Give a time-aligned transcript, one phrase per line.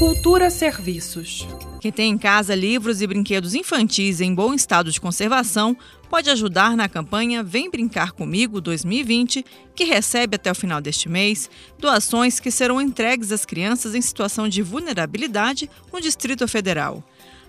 [0.00, 1.46] Cultura Serviços.
[1.78, 5.76] Quem tem em casa livros e brinquedos infantis em bom estado de conservação
[6.08, 9.44] pode ajudar na campanha Vem Brincar Comigo 2020,
[9.74, 14.48] que recebe até o final deste mês doações que serão entregues às crianças em situação
[14.48, 17.04] de vulnerabilidade no Distrito Federal.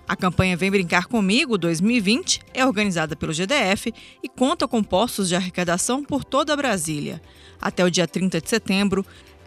[0.06, 5.34] A campanha Vem Brincar Comigo 2020 é organizada pelo GDF e conta com postos de
[5.34, 7.22] arrecadação por toda Brasília.
[7.58, 9.06] Até o dia 30 de setembro,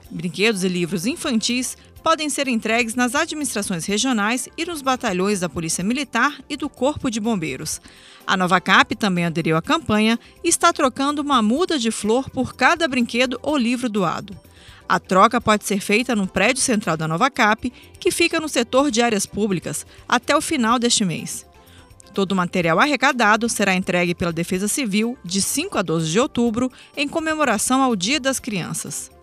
[0.09, 5.83] brinquedos e livros infantis podem ser entregues nas administrações regionais e nos batalhões da Polícia
[5.83, 7.82] Militar e do Corpo de Bombeiros.
[8.27, 12.55] A Nova Cap também aderiu à campanha e está trocando uma muda de flor por
[12.55, 14.37] cada brinquedo ou livro doado.
[14.87, 18.91] A troca pode ser feita no prédio central da Nova Cap, que fica no setor
[18.91, 21.43] de áreas públicas, até o final deste mês.
[22.13, 26.71] Todo o material arrecadado será entregue pela Defesa Civil de 5 a 12 de outubro,
[26.96, 29.14] em comemoração ao Dia das Crianças.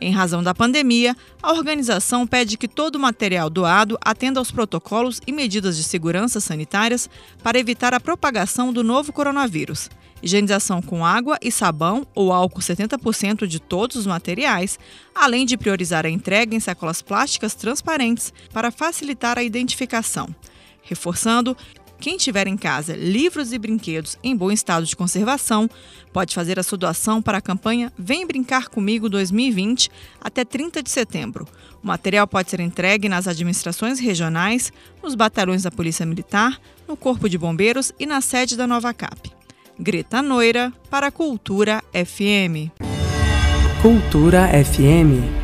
[0.00, 5.20] Em razão da pandemia, a organização pede que todo o material doado atenda aos protocolos
[5.26, 7.10] e medidas de segurança sanitárias
[7.42, 9.90] para evitar a propagação do novo coronavírus.
[10.22, 14.78] Higienização com água e sabão ou álcool 70% de todos os materiais,
[15.14, 20.34] além de priorizar a entrega em sacolas plásticas transparentes para facilitar a identificação.
[20.82, 21.54] Reforçando,
[22.00, 25.68] quem tiver em casa livros e brinquedos em bom estado de conservação
[26.12, 29.90] pode fazer a sua doação para a campanha Vem Brincar Comigo 2020
[30.20, 31.46] até 30 de setembro.
[31.82, 37.28] O material pode ser entregue nas administrações regionais, nos batalhões da Polícia Militar, no Corpo
[37.28, 39.30] de Bombeiros e na sede da Nova Cap.
[39.78, 42.70] Greta Noira, para a Cultura FM.
[43.82, 45.39] Cultura FM.